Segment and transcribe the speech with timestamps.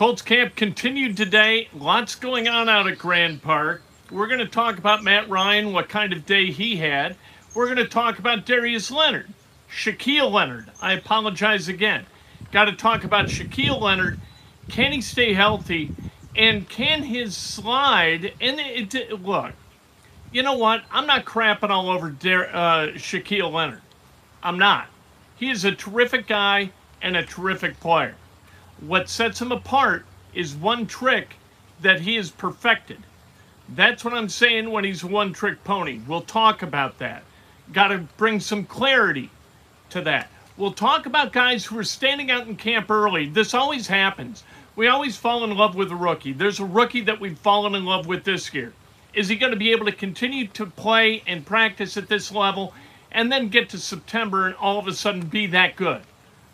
[0.00, 1.68] Colts camp continued today.
[1.74, 3.82] Lots going on out at Grand Park.
[4.10, 7.16] We're going to talk about Matt Ryan, what kind of day he had.
[7.54, 9.28] We're going to talk about Darius Leonard,
[9.70, 10.70] Shaquille Leonard.
[10.80, 12.06] I apologize again.
[12.50, 14.18] Got to talk about Shaquille Leonard.
[14.70, 15.94] Can he stay healthy?
[16.34, 18.32] And can his slide?
[18.40, 19.52] And it, it, look,
[20.32, 20.82] you know what?
[20.90, 23.82] I'm not crapping all over Dar- uh, Shaquille Leonard.
[24.42, 24.86] I'm not.
[25.36, 26.70] He is a terrific guy
[27.02, 28.16] and a terrific player.
[28.80, 31.36] What sets him apart is one trick
[31.82, 32.98] that he has perfected.
[33.68, 36.00] That's what I'm saying when he's a one trick pony.
[36.06, 37.22] We'll talk about that.
[37.72, 39.30] Got to bring some clarity
[39.90, 40.30] to that.
[40.56, 43.26] We'll talk about guys who are standing out in camp early.
[43.26, 44.44] This always happens.
[44.76, 46.32] We always fall in love with a rookie.
[46.32, 48.72] There's a rookie that we've fallen in love with this year.
[49.12, 52.72] Is he going to be able to continue to play and practice at this level
[53.12, 56.02] and then get to September and all of a sudden be that good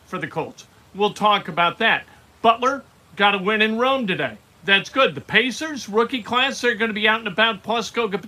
[0.06, 0.66] for the Colts?
[0.94, 2.04] We'll talk about that.
[2.46, 2.84] Butler
[3.16, 4.38] got a win in Rome today.
[4.62, 5.16] That's good.
[5.16, 7.64] The Pacers, rookie class, they're going to be out and about.
[7.64, 8.22] Plus, Goga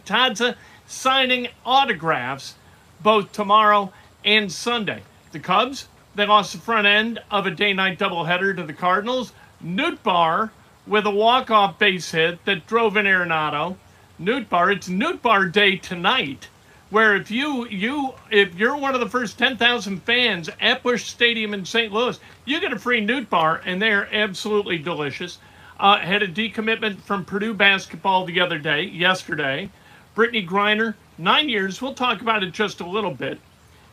[0.88, 2.56] signing autographs
[3.00, 3.92] both tomorrow
[4.25, 5.05] and Sunday.
[5.30, 9.33] The Cubs, they lost the front end of a day night doubleheader to the Cardinals.
[9.64, 10.50] Nootbaar
[10.84, 13.77] with a walk-off base hit that drove in Arenado.
[14.20, 16.48] Nootbaar, it's Nootbaar Day tonight,
[16.91, 21.55] where if you you if you're one of the first 10,000 fans at Busch Stadium
[21.55, 21.92] in St.
[21.92, 25.39] Louis, you get a free newt bar, and they're absolutely delicious.
[25.78, 29.70] Uh, had a decommitment from Purdue basketball the other day, yesterday.
[30.16, 31.81] Brittney Griner, nine years.
[31.81, 33.39] We'll talk about it just a little bit.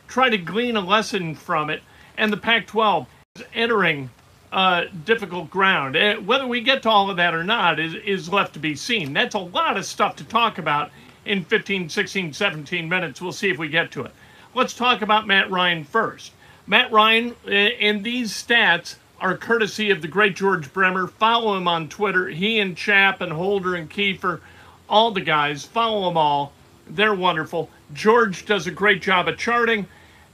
[0.08, 1.82] Try to glean a lesson from it.
[2.18, 4.10] And the Pac 12 is entering
[4.50, 5.96] uh, difficult ground.
[5.96, 8.74] Uh, whether we get to all of that or not is, is left to be
[8.74, 9.12] seen.
[9.12, 10.90] That's a lot of stuff to talk about
[11.26, 13.20] in 15, 16, 17 minutes.
[13.20, 14.12] We'll see if we get to it.
[14.54, 16.32] Let's talk about Matt Ryan first.
[16.66, 21.06] Matt Ryan, in these stats, are courtesy of the great George Bremer.
[21.06, 22.28] Follow him on Twitter.
[22.28, 24.40] He and Chap and Holder and Keefer,
[24.88, 26.52] all the guys, follow them all.
[26.88, 27.70] They're wonderful.
[27.92, 29.86] George does a great job at charting.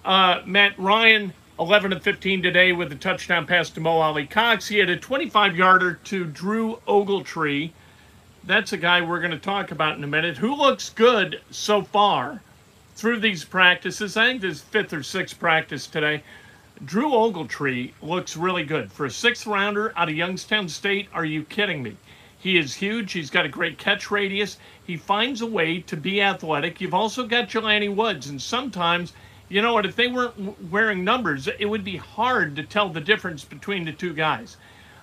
[0.04, 4.66] Uh, Matt Ryan 11 of 15 today with a touchdown pass to Mo Alie-Cox.
[4.68, 7.70] He had a 25 yarder to Drew Ogletree.
[8.44, 11.82] That's a guy we're going to talk about in a minute who looks good so
[11.82, 12.40] far
[12.96, 14.16] through these practices.
[14.16, 16.24] I think this fifth or sixth practice today.
[16.84, 18.90] Drew Ogletree looks really good.
[18.90, 21.96] For a sixth rounder out of Youngstown State, are you kidding me?
[22.36, 23.12] He is huge.
[23.12, 24.58] He's got a great catch radius.
[24.84, 26.80] He finds a way to be athletic.
[26.80, 29.12] You've also got Jelani Woods, and sometimes
[29.48, 29.86] you know what?
[29.86, 33.92] If they weren't wearing numbers, it would be hard to tell the difference between the
[33.92, 34.56] two guys.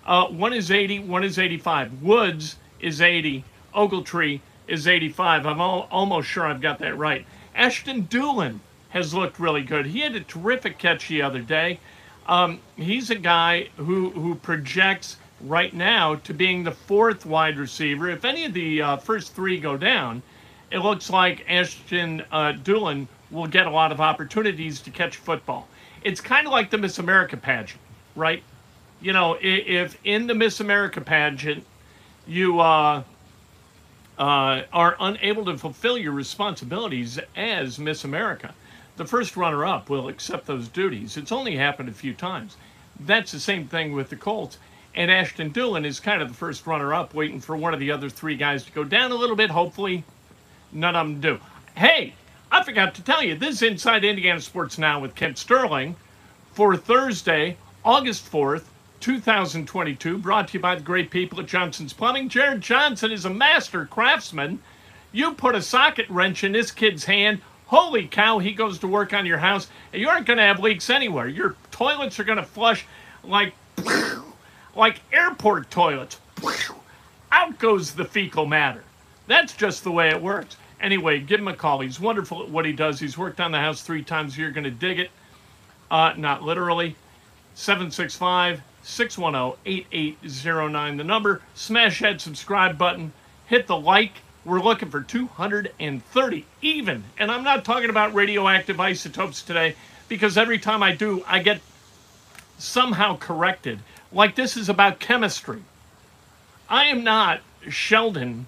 [0.06, 2.01] Uh, one is 80, one is 85.
[2.01, 3.44] Woods is 80.
[3.73, 5.45] Ogletree is 85.
[5.45, 7.25] I'm all, almost sure I've got that right.
[7.56, 8.59] Ashton Dulin
[8.90, 9.88] has looked really good.
[9.88, 11.79] He had a terrific catch the other day.
[12.28, 18.09] Um, he's a guy who who projects right now to being the fourth wide receiver.
[18.09, 20.22] If any of the uh, first three go down,
[20.72, 25.68] it looks like Ashton uh, Dulin will get a lot of opportunities to catch football.
[26.03, 27.81] It's kind of like the Miss America pageant,
[28.16, 28.44] right?
[29.01, 31.66] You know, if in the Miss America pageant
[32.29, 33.03] you uh,
[34.19, 38.53] uh, are unable to fulfill your responsibilities as Miss America,
[38.97, 41.18] the first runner up will accept those duties.
[41.18, 42.57] It's only happened a few times.
[43.00, 44.57] That's the same thing with the Colts.
[44.94, 47.91] And Ashton Dulin is kind of the first runner up, waiting for one of the
[47.91, 49.50] other three guys to go down a little bit.
[49.50, 50.03] Hopefully,
[50.72, 51.39] none of them do.
[51.75, 52.13] Hey,
[52.51, 55.95] I forgot to tell you, this is Inside Indiana Sports Now with Kent Sterling
[56.53, 58.66] for Thursday, August 4th,
[59.00, 62.30] 2022, brought to you by the great people at Johnson's Plumbing.
[62.30, 64.60] Jared Johnson is a master craftsman.
[65.12, 69.14] You put a socket wrench in this kid's hand, holy cow, he goes to work
[69.14, 71.28] on your house, and you aren't going to have leaks anywhere.
[71.28, 72.86] Your toilets are going to flush
[73.24, 73.54] like,
[74.76, 76.20] like airport toilets.
[77.31, 78.84] Out goes the fecal matter.
[79.28, 80.58] That's just the way it works.
[80.81, 81.81] Anyway, give him a call.
[81.81, 83.00] He's wonderful at what he does.
[83.00, 84.38] He's worked on the house three times.
[84.38, 85.12] You're going to dig it.
[85.92, 86.96] Uh, not literally.
[87.54, 90.97] 765 610 8809.
[90.97, 91.41] The number.
[91.53, 93.13] Smash that subscribe button.
[93.45, 94.13] Hit the like.
[94.44, 97.03] We're looking for 230 even.
[97.18, 99.75] And I'm not talking about radioactive isotopes today
[100.07, 101.62] because every time I do, I get
[102.57, 103.80] somehow corrected.
[104.12, 105.62] Like this is about chemistry.
[106.68, 108.47] I am not Sheldon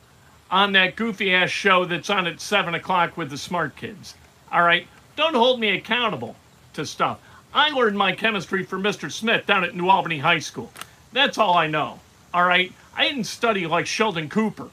[0.49, 4.15] on that goofy ass show that's on at 7 o'clock with the smart kids.
[4.51, 4.87] All right?
[5.15, 6.35] Don't hold me accountable
[6.73, 7.19] to stuff.
[7.53, 9.11] I learned my chemistry from Mr.
[9.11, 10.71] Smith down at New Albany High School.
[11.11, 11.99] That's all I know.
[12.33, 12.71] All right?
[12.95, 14.69] I didn't study like Sheldon Cooper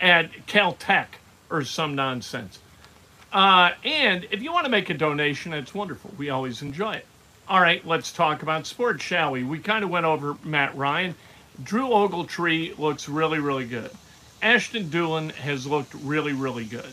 [0.00, 1.06] at Caltech
[1.50, 2.58] or some nonsense.
[3.32, 6.12] Uh, and if you want to make a donation, it's wonderful.
[6.18, 7.06] We always enjoy it.
[7.48, 9.44] All right, let's talk about sports, shall we?
[9.44, 11.14] We kind of went over Matt Ryan.
[11.62, 13.90] Drew Ogletree looks really, really good.
[14.42, 16.90] Ashton Dulin has looked really, really good.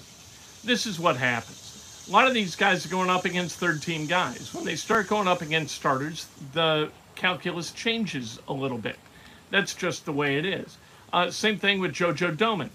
[0.63, 1.62] This is what happens.
[2.05, 4.53] A lot of these guys are going up against third team guys.
[4.53, 8.97] When they start going up against starters, the calculus changes a little bit.
[9.51, 10.77] That's just the way it is.
[11.13, 12.71] Uh, same thing with JoJo Domann.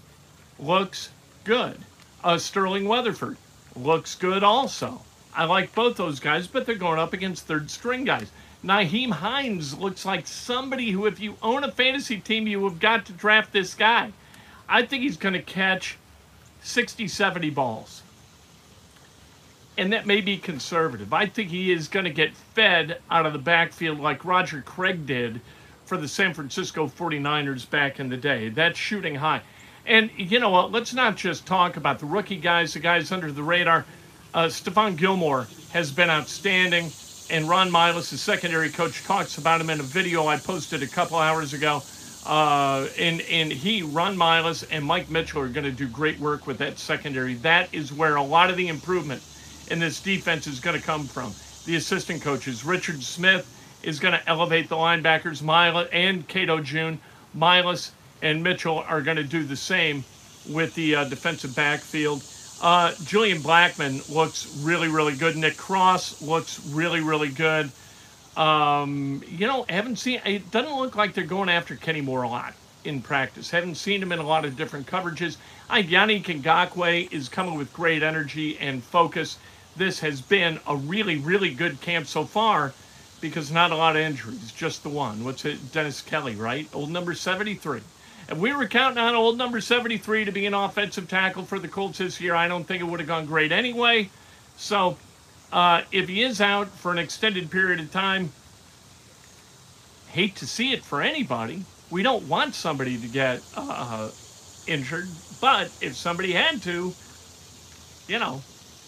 [0.57, 1.09] Looks
[1.43, 1.77] good.
[2.23, 3.37] Uh, Sterling Weatherford
[3.75, 5.01] looks good also.
[5.35, 8.31] I like both those guys, but they're going up against third string guys.
[8.63, 13.05] Nyheim Hines looks like somebody who, if you own a fantasy team, you have got
[13.05, 14.11] to draft this guy.
[14.67, 15.97] I think he's going to catch
[16.63, 18.01] 60, 70 balls.
[19.79, 21.13] And that may be conservative.
[21.13, 25.05] I think he is going to get fed out of the backfield like Roger Craig
[25.05, 25.39] did
[25.85, 28.49] for the San Francisco 49ers back in the day.
[28.49, 29.41] That's shooting high.
[29.85, 30.73] And you know what?
[30.73, 33.85] Let's not just talk about the rookie guys, the guys under the radar.
[34.33, 36.91] Uh, Stephon Gilmore has been outstanding,
[37.29, 40.87] and Ron Milus, the secondary coach, talks about him in a video I posted a
[40.87, 41.81] couple hours ago.
[42.25, 46.47] Uh, and and he, Ron Milus, and Mike Mitchell are going to do great work
[46.47, 47.35] with that secondary.
[47.35, 49.23] That is where a lot of the improvement
[49.69, 51.33] in this defense is going to come from.
[51.65, 53.47] The assistant coaches, Richard Smith,
[53.83, 56.99] is going to elevate the linebackers, Milus and Cato June.
[57.37, 60.03] Milus and Mitchell are going to do the same
[60.49, 62.23] with the uh, defensive backfield.
[62.61, 65.37] Uh, Julian Blackmon looks really, really good.
[65.37, 67.71] Nick Cross looks really, really good.
[68.35, 70.21] Um, you know, haven't seen.
[70.25, 73.49] It doesn't look like they're going after Kenny Moore a lot in practice.
[73.49, 75.37] Haven't seen him in a lot of different coverages.
[75.69, 79.37] I Yannick Ngakoue is coming with great energy and focus.
[79.75, 82.73] This has been a really, really good camp so far
[83.21, 85.23] because not a lot of injuries, just the one.
[85.23, 85.71] What's it?
[85.71, 86.67] Dennis Kelly, right?
[86.73, 87.81] Old number 73.
[88.29, 91.67] If we were counting on old number 73 to be an offensive tackle for the
[91.67, 94.09] Colts this year, I don't think it would have gone great anyway.
[94.55, 94.97] So
[95.51, 98.31] uh, if he is out for an extended period of time,
[100.09, 101.63] hate to see it for anybody.
[101.89, 104.09] We don't want somebody to get uh,
[104.67, 105.07] injured,
[105.41, 106.93] but if somebody had to,
[108.07, 108.43] you know,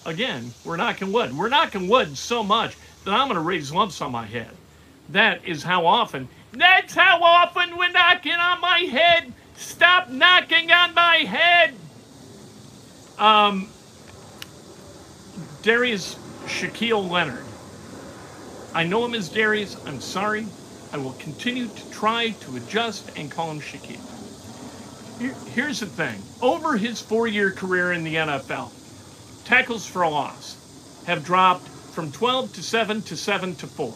[0.06, 1.38] again, we're knocking wood.
[1.38, 2.76] We're knocking wood so much
[3.06, 4.52] that I'm going to raise lumps on my head.
[5.10, 9.32] That is how often that's how often we're knocking on my head.
[9.56, 11.74] Stop knocking on my head.
[13.18, 13.70] Um,
[15.62, 16.16] Darius
[16.46, 17.46] Shaquille Leonard.
[18.74, 19.78] I know him as Darius.
[19.86, 20.46] I'm sorry.
[20.92, 24.08] I will continue to try to adjust and call him Shaquille.
[25.50, 26.22] Here's the thing.
[26.42, 28.72] Over his four-year career in the NFL,
[29.46, 30.58] tackles for loss
[31.06, 33.94] have dropped from 12 to 7 to 7 to 4.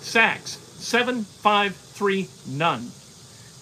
[0.00, 2.90] Sacks 7, 5, 3, none.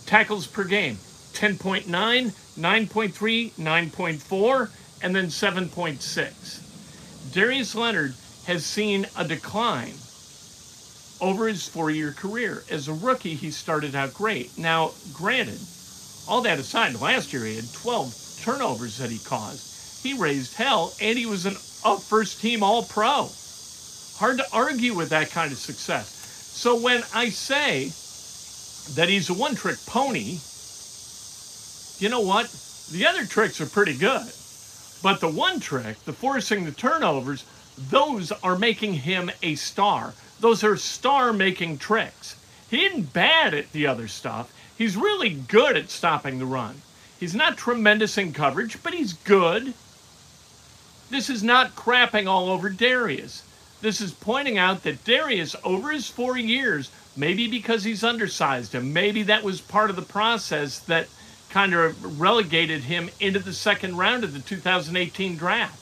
[0.07, 0.99] Tackles per game
[1.33, 4.71] 10.9, 9.3, 9.4,
[5.03, 7.33] and then 7.6.
[7.33, 8.15] Darius Leonard
[8.47, 9.95] has seen a decline
[11.21, 12.65] over his four year career.
[12.71, 14.59] As a rookie, he started out great.
[14.59, 15.61] Now, granted,
[16.29, 19.72] all that aside, last year he had 12 turnovers that he caused.
[20.03, 21.55] He raised hell, and he was an,
[21.85, 23.29] a first team All Pro.
[24.17, 26.09] Hard to argue with that kind of success.
[26.09, 27.91] So when I say
[28.95, 30.39] that he's a one trick pony,
[31.99, 32.51] you know what?
[32.91, 34.27] The other tricks are pretty good.
[35.03, 37.45] But the one trick, the forcing the turnovers,
[37.77, 40.15] those are making him a star.
[40.41, 42.37] Those are star making tricks.
[42.71, 44.53] He isn't bad at the other stuff.
[44.77, 46.83] He's really good at stopping the run.
[47.19, 49.75] He's not tremendous in coverage, but he's good.
[51.13, 53.43] This is not crapping all over Darius.
[53.83, 58.95] This is pointing out that Darius, over his four years, maybe because he's undersized him,
[58.95, 61.09] maybe that was part of the process that
[61.51, 65.79] kind of relegated him into the second round of the 2018 draft,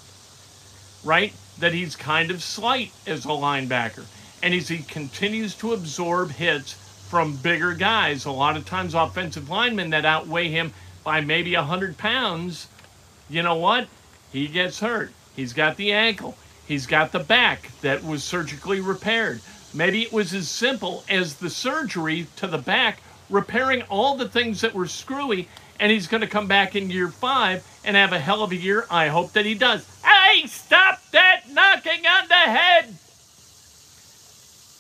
[1.05, 1.33] right?
[1.61, 4.07] That he's kind of slight as a linebacker.
[4.43, 6.73] And as he continues to absorb hits
[7.09, 10.73] from bigger guys, a lot of times offensive linemen that outweigh him
[11.05, 12.67] by maybe 100 pounds,
[13.29, 13.87] you know what?
[14.33, 15.13] He gets hurt.
[15.35, 16.37] He's got the ankle.
[16.67, 19.41] He's got the back that was surgically repaired.
[19.73, 24.61] Maybe it was as simple as the surgery to the back, repairing all the things
[24.61, 28.19] that were screwy, and he's going to come back in year five and have a
[28.19, 28.87] hell of a year.
[28.91, 29.87] I hope that he does.
[30.05, 32.95] Hey, stop that knocking on the head!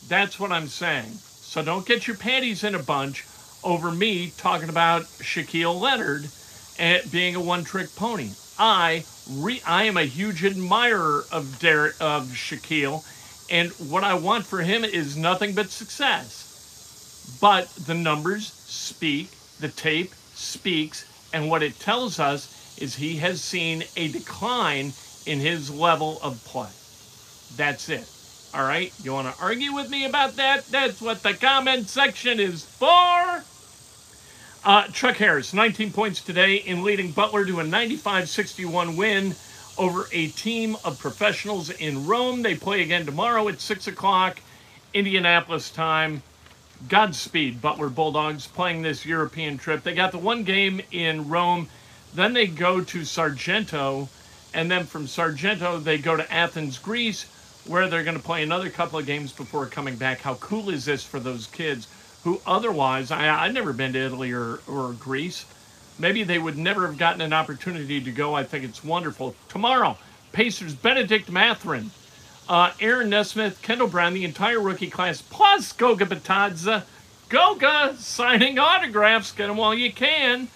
[0.09, 1.12] That's what I'm saying.
[1.14, 3.25] So don't get your panties in a bunch
[3.62, 6.28] over me talking about Shaquille Leonard
[6.78, 8.30] eh, being a one trick pony.
[8.60, 13.02] I re- I am a huge admirer of Der- of Shaquille,
[13.48, 17.38] and what I want for him is nothing but success.
[17.40, 23.40] But the numbers speak, the tape speaks, and what it tells us is he has
[23.40, 24.92] seen a decline
[25.24, 26.68] in his level of play.
[27.56, 28.06] That's it.
[28.52, 28.92] All right?
[29.02, 30.66] You want to argue with me about that?
[30.66, 33.42] That's what the comment section is for.
[34.62, 39.34] Uh, Chuck Harris, 19 points today in leading Butler to a 95 61 win
[39.78, 42.42] over a team of professionals in Rome.
[42.42, 44.38] They play again tomorrow at 6 o'clock,
[44.92, 46.22] Indianapolis time.
[46.90, 49.82] Godspeed, Butler Bulldogs playing this European trip.
[49.82, 51.68] They got the one game in Rome,
[52.14, 54.10] then they go to Sargento,
[54.52, 57.24] and then from Sargento, they go to Athens, Greece,
[57.66, 60.20] where they're going to play another couple of games before coming back.
[60.20, 61.88] How cool is this for those kids
[62.24, 65.44] who otherwise, I, I've never been to Italy or, or Greece
[66.00, 68.34] maybe they would never have gotten an opportunity to go.
[68.34, 69.34] I think it's wonderful.
[69.48, 69.98] Tomorrow,
[70.32, 71.90] Pacers Benedict Mathurin,
[72.48, 76.82] uh, Aaron Nesmith, Kendall Brown, the entire rookie class, plus Goga Bitadze.
[77.28, 79.30] Goga signing autographs.
[79.30, 80.48] Get them while you can.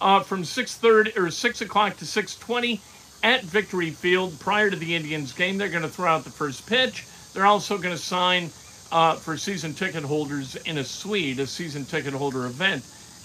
[0.00, 2.80] Uh, from 6:30 or 6 o'clock to 6:20
[3.22, 5.58] at Victory Field prior to the Indians game.
[5.58, 7.04] They're going to throw out the first pitch.
[7.34, 8.50] They're also going to sign
[8.92, 12.84] uh, for season ticket holders in a suite, a season ticket holder event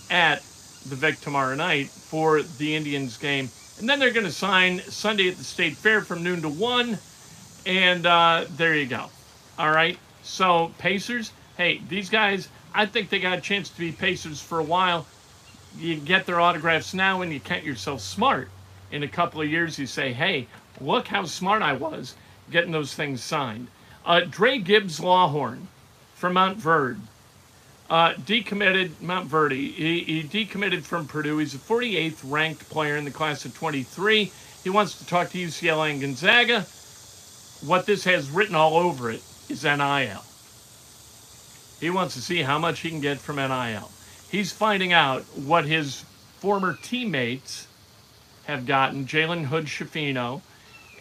[0.10, 0.42] at
[0.88, 3.50] the Vic tomorrow night for the Indians game.
[3.78, 6.98] And then they're going to sign Sunday at the State Fair from noon to 1.
[7.66, 9.10] And uh, there you go.
[9.60, 9.98] All right.
[10.24, 14.60] So, Pacers, hey, these guys, I think they got a chance to be Pacers for
[14.60, 15.06] a while.
[15.78, 18.50] You get their autographs now and you count yourself smart.
[18.90, 20.48] In a couple of years, you say, hey,
[20.80, 22.16] look how smart I was
[22.50, 23.68] getting those things signed.
[24.08, 25.68] Uh, Dre Gibbs Lawhorn
[26.16, 26.98] from Montverde
[27.90, 29.74] uh, decommitted Montverde.
[29.74, 31.40] He, he decommitted from Purdue.
[31.40, 34.32] He's a 48th ranked player in the class of 23.
[34.64, 36.62] He wants to talk to UCLA and Gonzaga.
[37.66, 40.24] What this has written all over it is NIL.
[41.82, 43.92] He wants to see how much he can get from NIL.
[44.32, 46.06] He's finding out what his
[46.40, 47.68] former teammates
[48.46, 50.42] have gotten, Jalen Hood-Schifino,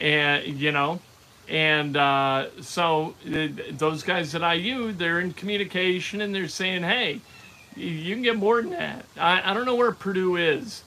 [0.00, 1.00] and you know,
[1.48, 7.20] and uh, so those guys at IU, they're in communication and they're saying, hey,
[7.76, 9.04] you can get more than that.
[9.16, 10.82] I, I don't know where Purdue is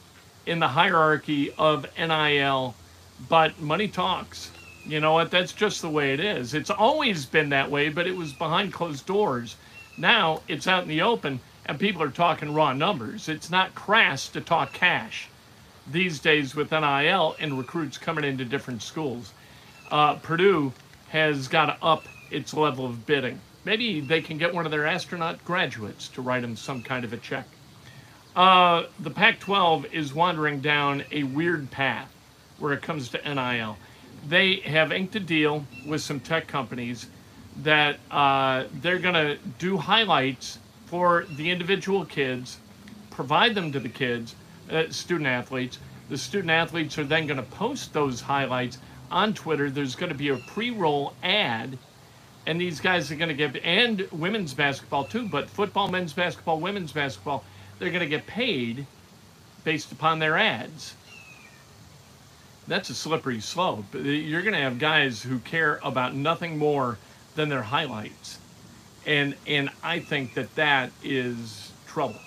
[0.46, 2.76] in the hierarchy of NIL,
[3.30, 4.52] but money talks.
[4.86, 5.32] You know what?
[5.32, 6.54] That's just the way it is.
[6.54, 9.56] It's always been that way, but it was behind closed doors.
[9.98, 13.30] Now it's out in the open and people are talking raw numbers.
[13.30, 15.30] It's not crass to talk cash
[15.90, 19.34] these days with NIL and recruits coming into different schools
[19.92, 20.74] uh, Purdue
[21.10, 23.40] has got to up its level of bidding.
[23.66, 27.14] Maybe they can get one of their astronaut graduates to write them some kind of
[27.14, 27.46] a check.
[28.36, 32.12] Uh, the Pac 12 is wandering down a weird path
[32.60, 33.78] where it comes to NIL.
[34.28, 37.08] They have inked a deal with some tech companies
[37.64, 42.58] that uh, they're going to do highlights for the individual kids,
[43.10, 44.36] provide them to the kids,
[44.72, 45.80] uh, student athletes.
[46.10, 48.78] The student athletes are then going to post those highlights
[49.12, 49.70] on Twitter.
[49.70, 51.78] There's going to be a pre-roll ad,
[52.46, 56.60] and these guys are going to get and women's basketball too, but football, men's basketball,
[56.60, 57.44] women's basketball,
[57.78, 58.86] they're going to get paid
[59.64, 60.96] based upon their ads.
[62.68, 63.86] That's a slippery slope.
[63.94, 66.98] You're going to have guys who care about nothing more
[67.36, 68.38] than their highlights,
[69.06, 72.20] and and I think that that is trouble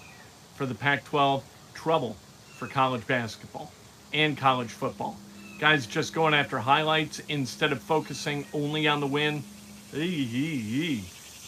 [0.56, 1.42] for the Pac-12,
[1.74, 2.16] trouble
[2.56, 3.70] for college basketball
[4.12, 5.16] and college football.
[5.58, 9.44] Guys just going after highlights instead of focusing only on the win.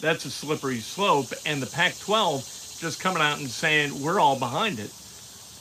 [0.01, 1.27] That's a slippery slope.
[1.45, 4.91] And the Pac 12 just coming out and saying, we're all behind it.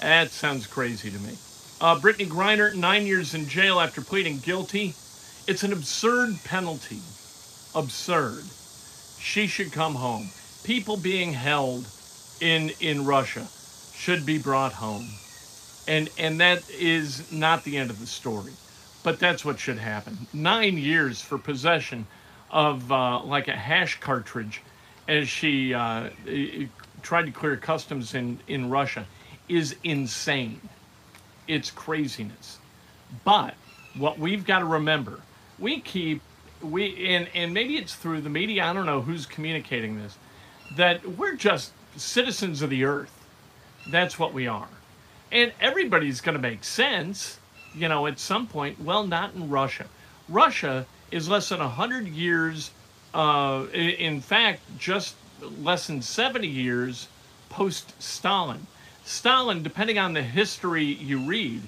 [0.00, 1.32] That sounds crazy to me.
[1.80, 4.94] Uh, Brittney Griner, nine years in jail after pleading guilty.
[5.46, 7.00] It's an absurd penalty.
[7.74, 8.44] Absurd.
[9.18, 10.28] She should come home.
[10.62, 11.86] People being held
[12.40, 13.46] in in Russia
[13.94, 15.08] should be brought home
[15.86, 18.52] and and that is not the end of the story
[19.04, 20.26] but that's what should happen.
[20.32, 22.06] Nine years for possession
[22.50, 24.62] of uh, like a hash cartridge
[25.06, 26.08] as she uh,
[27.02, 29.06] tried to clear customs in in russia
[29.48, 30.60] is insane.
[31.46, 32.58] It's craziness.
[33.24, 33.54] But
[33.94, 35.20] what we've got to remember
[35.58, 36.22] we keep
[36.62, 40.16] we and and maybe it's through the media i don't know who's communicating this
[40.76, 43.12] that we're just citizens of the earth.
[43.88, 44.68] That's what we are
[45.34, 47.40] and everybody's going to make sense,
[47.74, 48.80] you know, at some point.
[48.80, 49.86] Well, not in Russia.
[50.28, 52.70] Russia is less than 100 years,
[53.12, 55.16] uh, in fact, just
[55.60, 57.08] less than 70 years
[57.50, 58.68] post Stalin.
[59.04, 61.62] Stalin, depending on the history you read,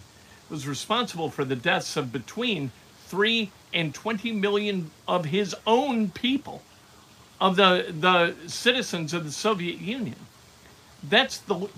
[0.48, 2.70] was responsible for the deaths of between
[3.08, 6.62] 3 and 20 million of his own people,
[7.40, 10.16] of the, the citizens of the Soviet Union.
[11.02, 11.68] That's the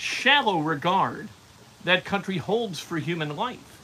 [0.00, 1.28] shallow regard
[1.84, 3.82] that country holds for human life.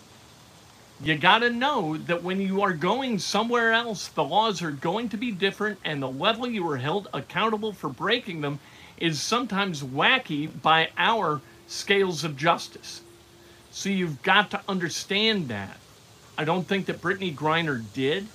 [1.03, 5.11] You got to know that when you are going somewhere else, the laws are going
[5.11, 8.61] to be different, and the level you are held accountable for breaking them
[8.97, 13.03] is sometimes wacky by our scales of justice.
[13.71, 15.77] So you've got to understand that.
[16.39, 18.27] I don't think that Brittney Griner did.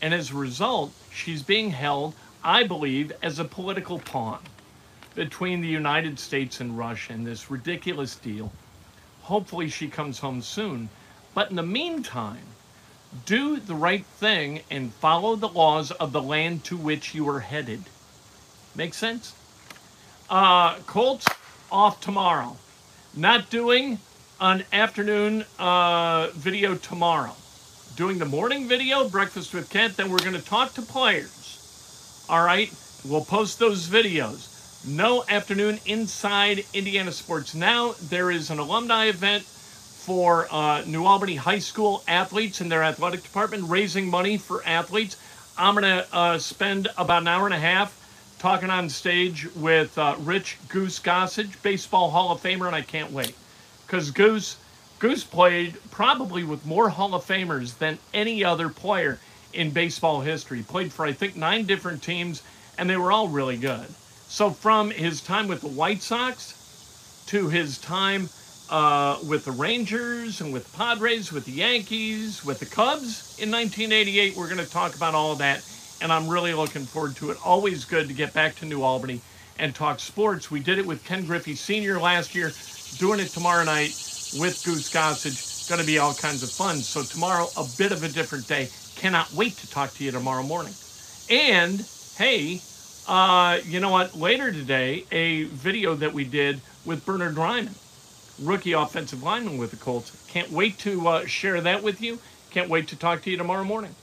[0.00, 4.40] And as a result, she's being held, I believe, as a political pawn
[5.14, 8.52] between the United States and Russia in this ridiculous deal.
[9.22, 10.88] Hopefully, she comes home soon.
[11.34, 12.44] But in the meantime,
[13.26, 17.40] do the right thing and follow the laws of the land to which you are
[17.40, 17.82] headed.
[18.74, 19.34] Make sense?
[20.30, 21.26] Uh, Colts
[21.70, 22.56] off tomorrow.
[23.14, 23.98] Not doing
[24.40, 27.36] an afternoon uh, video tomorrow.
[27.96, 32.24] Doing the morning video, Breakfast with Kent, then we're going to talk to players.
[32.28, 32.72] All right?
[33.04, 34.51] We'll post those videos.
[34.84, 37.94] No afternoon inside Indiana Sports Now.
[38.02, 43.22] There is an alumni event for uh, New Albany High School athletes and their athletic
[43.22, 45.16] department, raising money for athletes.
[45.56, 47.96] I'm going to uh, spend about an hour and a half
[48.40, 53.12] talking on stage with uh, Rich Goose Gossage, Baseball Hall of Famer, and I can't
[53.12, 53.36] wait
[53.86, 54.56] because Goose
[54.98, 59.20] Goose played probably with more Hall of Famers than any other player
[59.52, 60.62] in baseball history.
[60.62, 62.42] Played for I think nine different teams,
[62.76, 63.86] and they were all really good.
[64.32, 66.54] So from his time with the White Sox
[67.26, 68.30] to his time
[68.70, 74.34] uh, with the Rangers and with Padres, with the Yankees, with the Cubs in 1988,
[74.34, 75.62] we're going to talk about all that
[76.00, 77.36] and I'm really looking forward to it.
[77.44, 79.20] Always good to get back to New Albany
[79.58, 80.50] and talk sports.
[80.50, 82.00] We did it with Ken Griffey Sr.
[82.00, 82.52] last year,
[82.96, 83.90] doing it tomorrow night
[84.40, 85.68] with Goose Gossage.
[85.68, 86.76] Going to be all kinds of fun.
[86.76, 88.70] So, tomorrow, a bit of a different day.
[88.96, 90.72] Cannot wait to talk to you tomorrow morning.
[91.28, 91.86] And,
[92.16, 92.62] hey,
[93.08, 94.16] uh, you know what?
[94.16, 97.74] Later today, a video that we did with Bernard Raimann,
[98.38, 100.16] rookie offensive lineman with the Colts.
[100.28, 102.18] Can't wait to uh, share that with you.
[102.50, 103.94] Can't wait to talk to you tomorrow morning.